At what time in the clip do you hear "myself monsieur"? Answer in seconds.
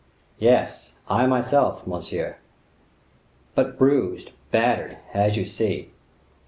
1.27-2.37